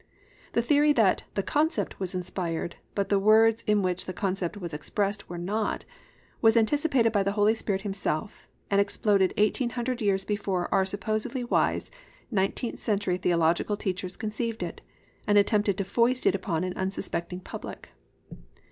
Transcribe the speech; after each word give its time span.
The 0.53 0.63
theory 0.63 0.93
that 0.93 1.25
"the 1.35 1.43
concept" 1.43 1.99
was 1.99 2.15
inspired 2.15 2.75
but 2.95 3.09
the 3.09 3.19
words 3.19 3.61
in 3.67 3.83
which 3.83 4.05
the 4.05 4.13
concept 4.13 4.57
was 4.57 4.73
expressed 4.73 5.29
were 5.29 5.37
not, 5.37 5.85
was 6.41 6.57
anticipated 6.57 7.11
by 7.13 7.21
the 7.21 7.33
Holy 7.33 7.53
Spirit 7.53 7.83
Himself 7.83 8.47
and 8.71 8.81
exploded 8.81 9.31
1800 9.37 10.01
years 10.01 10.25
before 10.25 10.73
our 10.73 10.85
supposedly 10.85 11.43
wise 11.43 11.91
19th 12.33 12.79
century 12.79 13.19
theological 13.19 13.77
teachers 13.77 14.17
conceived 14.17 14.63
it, 14.63 14.81
and 15.27 15.37
attempted 15.37 15.77
to 15.77 15.83
foist 15.83 16.25
it 16.25 16.33
upon 16.33 16.63
an 16.63 16.75
unsuspecting 16.75 17.39
public. 17.39 17.89